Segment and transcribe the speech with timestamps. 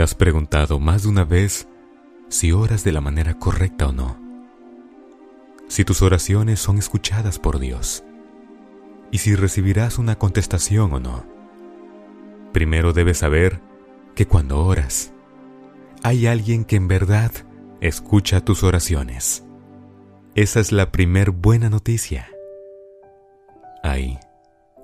[0.00, 1.68] ¿Te has preguntado más de una vez
[2.30, 4.18] si oras de la manera correcta o no?
[5.68, 8.02] Si tus oraciones son escuchadas por Dios
[9.10, 11.26] y si recibirás una contestación o no.
[12.50, 13.60] Primero debes saber
[14.14, 15.12] que cuando oras,
[16.02, 17.32] hay alguien que en verdad
[17.82, 19.44] escucha tus oraciones.
[20.34, 22.26] Esa es la primer buena noticia.
[23.82, 24.18] Ahí,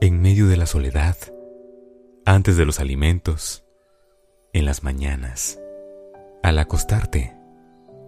[0.00, 1.16] en medio de la soledad,
[2.24, 3.64] antes de los alimentos,
[4.52, 5.58] en las mañanas,
[6.42, 7.36] al acostarte,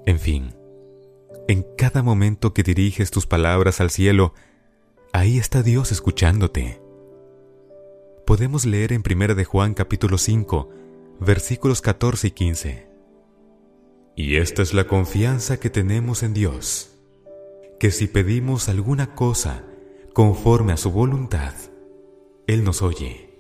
[0.06, 0.54] en fin,
[1.48, 4.34] en cada momento que diriges tus palabras al cielo,
[5.12, 6.80] ahí está Dios escuchándote.
[8.26, 10.70] Podemos leer en 1 de Juan capítulo 5,
[11.20, 12.86] versículos 14 y 15.
[14.16, 16.96] Y esta es la confianza que tenemos en Dios,
[17.78, 19.64] que si pedimos alguna cosa
[20.12, 21.54] conforme a su voluntad,
[22.46, 23.31] Él nos oye.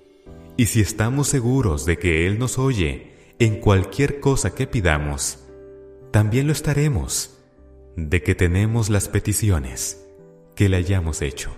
[0.56, 5.38] Y si estamos seguros de que Él nos oye en cualquier cosa que pidamos,
[6.10, 7.38] también lo estaremos
[7.96, 10.06] de que tenemos las peticiones
[10.54, 11.50] que le hayamos hecho.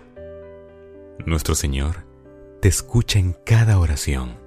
[1.26, 2.04] Nuestro Señor
[2.60, 4.38] te escucha en cada oración.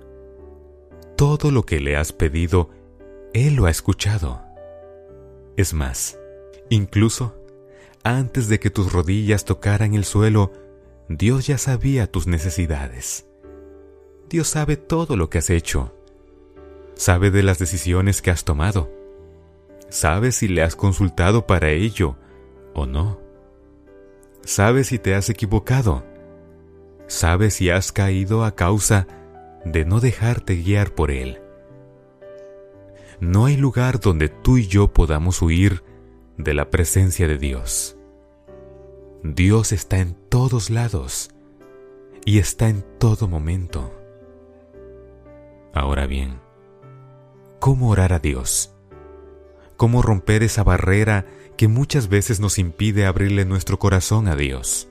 [1.16, 2.70] Todo lo que le has pedido,
[3.34, 4.42] Él lo ha escuchado.
[5.56, 6.17] Es más,
[6.70, 7.36] incluso
[8.04, 10.54] antes de que tus rodillas tocaran el suelo,
[11.09, 13.27] Dios ya sabía tus necesidades.
[14.30, 15.94] Dios sabe todo lo que has hecho.
[16.95, 18.92] Sabe de las decisiones que has tomado.
[19.89, 22.17] Sabe si le has consultado para ello
[22.73, 23.20] o no.
[24.44, 26.03] Sabe si te has equivocado.
[27.08, 29.08] Sabe si has caído a causa
[29.64, 31.42] de no dejarte guiar por Él.
[33.20, 35.83] No hay lugar donde tú y yo podamos huir
[36.38, 37.98] de la presencia de Dios.
[39.23, 41.31] Dios está en todos lados
[42.25, 43.97] y está en todo momento.
[45.78, 46.39] Ahora bien,
[47.60, 48.73] ¿cómo orar a Dios?
[49.76, 54.89] ¿Cómo romper esa barrera que muchas veces nos impide abrirle nuestro corazón a Dios?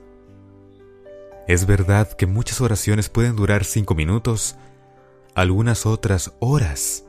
[1.45, 4.55] Es verdad que muchas oraciones pueden durar cinco minutos,
[5.35, 7.03] algunas otras horas.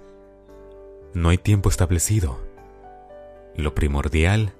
[1.14, 2.40] No hay tiempo establecido.
[3.54, 4.54] Lo primordial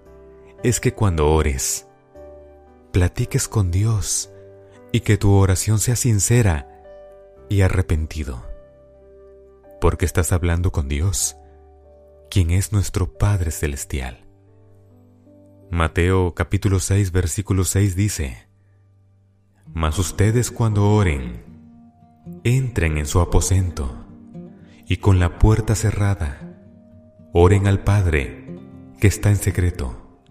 [0.62, 1.88] es que cuando ores,
[2.92, 4.30] platiques con Dios
[4.92, 6.84] y que tu oración sea sincera
[7.48, 8.47] y arrepentido
[9.80, 11.36] porque estás hablando con Dios,
[12.30, 14.26] quien es nuestro Padre Celestial.
[15.70, 18.48] Mateo capítulo 6 versículo 6 dice,
[19.72, 21.44] Mas ustedes cuando oren,
[22.44, 23.94] entren en su aposento
[24.86, 26.40] y con la puerta cerrada,
[27.32, 28.46] oren al Padre
[29.00, 30.22] que está en secreto.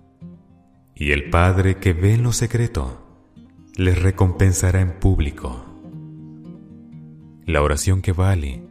[0.95, 3.03] Y el Padre que ve en lo secreto,
[3.75, 5.63] les recompensará en público.
[7.45, 8.66] La oración que vale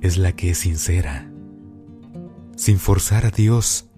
[0.00, 1.30] es la que es sincera,
[2.56, 3.90] sin forzar a Dios,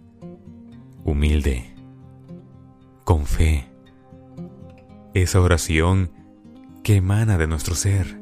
[1.04, 1.74] humilde,
[3.04, 3.68] con fe.
[5.12, 6.12] Esa oración
[6.82, 8.20] que emana de nuestro ser,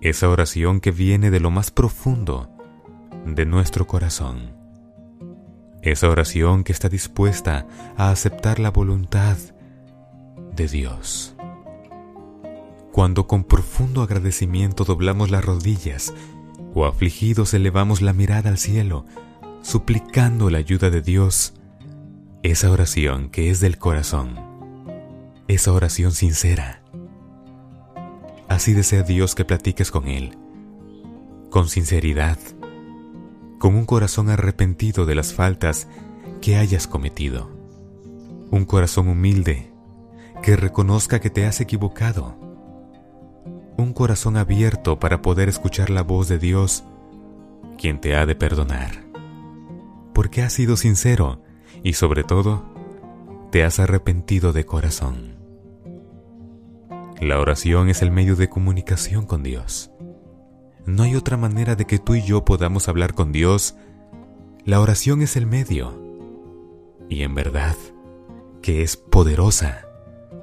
[0.00, 2.48] esa oración que viene de lo más profundo
[3.26, 4.56] de nuestro corazón,
[5.82, 9.36] esa oración que está dispuesta a aceptar la voluntad
[10.56, 11.36] de Dios.
[12.92, 16.12] Cuando con profundo agradecimiento doblamos las rodillas
[16.74, 19.04] o afligidos elevamos la mirada al cielo,
[19.62, 21.54] suplicando la ayuda de Dios,
[22.42, 24.38] esa oración que es del corazón,
[25.48, 26.82] esa oración sincera.
[28.48, 30.36] Así desea Dios que platiques con Él,
[31.50, 32.38] con sinceridad,
[33.58, 35.88] con un corazón arrepentido de las faltas
[36.40, 37.50] que hayas cometido,
[38.50, 39.70] un corazón humilde
[40.42, 42.49] que reconozca que te has equivocado
[43.80, 46.84] un corazón abierto para poder escuchar la voz de Dios,
[47.78, 49.04] quien te ha de perdonar.
[50.14, 51.42] Porque has sido sincero
[51.82, 52.64] y sobre todo,
[53.50, 55.36] te has arrepentido de corazón.
[57.20, 59.90] La oración es el medio de comunicación con Dios.
[60.86, 63.76] No hay otra manera de que tú y yo podamos hablar con Dios.
[64.64, 66.00] La oración es el medio.
[67.08, 67.76] Y en verdad,
[68.62, 69.86] que es poderosa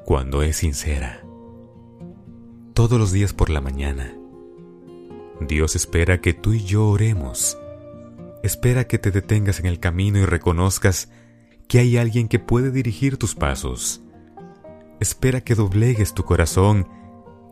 [0.05, 1.26] cuando es sincera
[2.77, 4.15] todos los días por la mañana.
[5.41, 7.57] Dios espera que tú y yo oremos.
[8.43, 11.09] Espera que te detengas en el camino y reconozcas
[11.67, 14.03] que hay alguien que puede dirigir tus pasos.
[14.99, 16.87] Espera que doblegues tu corazón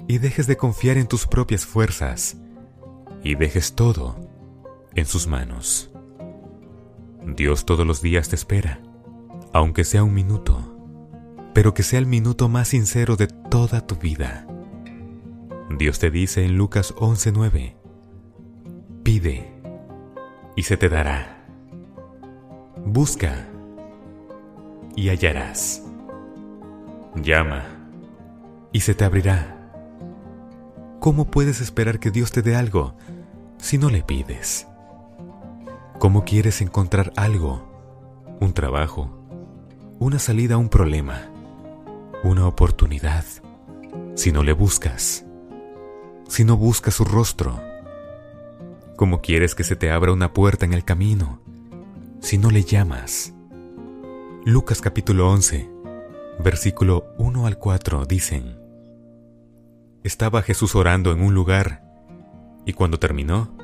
[0.08, 2.38] y dejes de confiar en tus propias fuerzas
[3.24, 4.30] y dejes todo
[4.94, 5.90] en sus manos.
[7.36, 8.80] Dios todos los días te espera,
[9.54, 10.78] aunque sea un minuto,
[11.56, 14.46] pero que sea el minuto más sincero de toda tu vida.
[15.70, 17.76] Dios te dice en Lucas 11:9,
[19.04, 19.52] pide
[20.56, 21.46] y se te dará.
[22.86, 23.48] Busca
[24.96, 25.84] y hallarás.
[27.16, 27.64] Llama
[28.72, 29.72] y se te abrirá.
[31.00, 32.96] ¿Cómo puedes esperar que Dios te dé algo
[33.58, 34.68] si no le pides?
[35.98, 37.68] ¿Cómo quieres encontrar algo,
[38.40, 39.10] un trabajo,
[40.00, 41.32] una salida a un problema,
[42.24, 43.26] una oportunidad,
[44.14, 45.25] si no le buscas?
[46.28, 47.62] Si no buscas su rostro,
[48.96, 51.40] ¿cómo quieres que se te abra una puerta en el camino
[52.20, 53.34] si no le llamas?
[54.44, 55.70] Lucas capítulo 11,
[56.44, 58.58] versículo 1 al 4 dicen,
[60.04, 61.84] Estaba Jesús orando en un lugar,
[62.66, 63.56] y cuando terminó,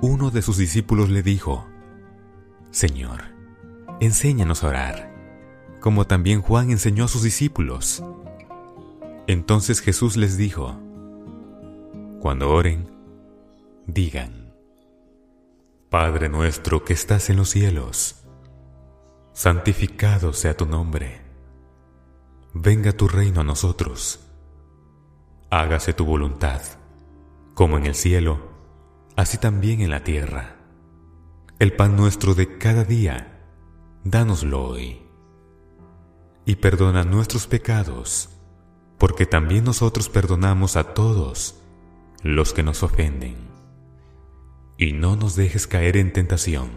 [0.00, 1.66] uno de sus discípulos le dijo,
[2.70, 3.24] Señor,
[4.00, 5.14] enséñanos a orar,
[5.80, 8.02] como también Juan enseñó a sus discípulos.
[9.26, 10.80] Entonces Jesús les dijo,
[12.24, 12.88] Cuando oren,
[13.86, 14.54] digan,
[15.90, 18.24] Padre nuestro que estás en los cielos,
[19.34, 21.20] santificado sea tu nombre,
[22.54, 24.20] venga tu reino a nosotros,
[25.50, 26.62] hágase tu voluntad,
[27.52, 28.40] como en el cielo,
[29.16, 30.56] así también en la tierra.
[31.58, 33.44] El pan nuestro de cada día,
[34.02, 35.02] dánoslo hoy.
[36.46, 38.30] Y perdona nuestros pecados,
[38.96, 41.60] porque también nosotros perdonamos a todos
[42.24, 43.36] los que nos ofenden.
[44.78, 46.70] Y no nos dejes caer en tentación,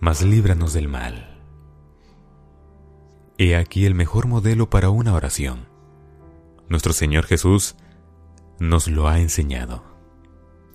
[0.00, 1.42] mas líbranos del mal.
[3.36, 5.66] He aquí el mejor modelo para una oración.
[6.68, 7.74] Nuestro Señor Jesús
[8.60, 9.82] nos lo ha enseñado.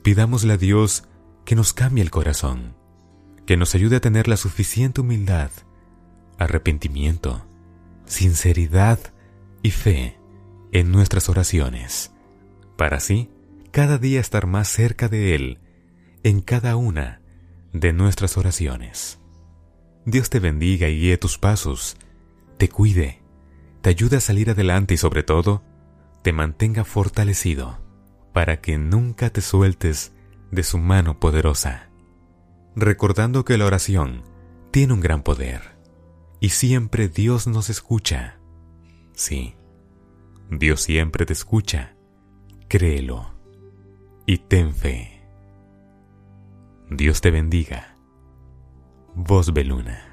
[0.04, 1.06] Pidámosle a Dios
[1.46, 2.76] que nos cambie el corazón,
[3.46, 5.50] que nos ayude a tener la suficiente humildad,
[6.38, 7.46] arrepentimiento,
[8.06, 9.00] sinceridad
[9.64, 10.20] y fe
[10.74, 12.12] en nuestras oraciones,
[12.80, 13.30] para así
[13.72, 15.60] cada día estar más cerca de Él
[16.24, 17.22] en cada una
[17.74, 19.20] de nuestras oraciones.
[20.06, 21.98] Dios te bendiga y guíe tus pasos,
[22.58, 23.22] te cuide,
[23.82, 25.62] te ayude a salir adelante y sobre todo,
[26.24, 27.82] te mantenga fortalecido
[28.32, 30.14] para que nunca te sueltes
[30.50, 31.90] de su mano poderosa,
[32.78, 34.24] recordando que la oración
[34.72, 35.78] tiene un gran poder
[36.40, 38.40] y siempre Dios nos escucha.
[39.16, 39.56] Sí,
[40.50, 41.98] Dios siempre te escucha,
[42.70, 43.26] créelo
[44.28, 45.20] y ten fe.
[46.92, 47.96] Dios te bendiga.
[49.16, 50.09] Voz Beluna.